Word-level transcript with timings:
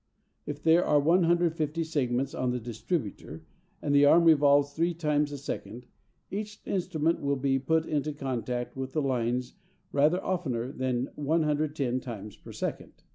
If 0.47 0.63
there 0.63 0.83
are 0.83 0.99
150 0.99 1.83
segments 1.83 2.33
on 2.33 2.49
the 2.49 2.59
"distributor," 2.59 3.45
and 3.83 3.93
the 3.93 4.03
arm 4.05 4.23
revolves 4.23 4.73
three 4.73 4.95
times 4.95 5.31
a 5.31 5.37
second, 5.37 5.85
each 6.31 6.59
instrument 6.65 7.21
will 7.21 7.35
be 7.35 7.59
put 7.59 7.85
into 7.85 8.11
contact 8.11 8.75
with 8.75 8.93
the 8.93 9.01
line 9.03 9.43
rather 9.91 10.19
oftener 10.25 10.71
than 10.71 11.09
110 11.13 11.99
times 11.99 12.35
per 12.35 12.51
second. 12.51 13.03